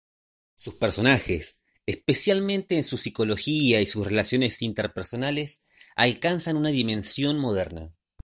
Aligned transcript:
Sus 0.55 0.73
personajes, 0.73 1.61
especialmente 1.85 2.75
en 2.75 2.83
su 2.83 2.97
psicología 2.97 3.81
y 3.81 3.85
sus 3.85 4.03
relaciones 4.07 4.59
interpersonales, 4.63 5.67
alcanzan 5.95 6.57
una 6.57 6.69
dimensión 6.71 7.37
moderna. 7.37 7.93